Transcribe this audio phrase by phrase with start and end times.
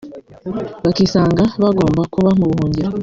[0.83, 2.89] bakisanga bagomba kuba mu buhungiro